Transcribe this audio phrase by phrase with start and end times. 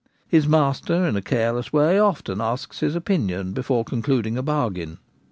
[0.35, 4.97] —his master in a careless way often asks his opinion before concluding a bargain.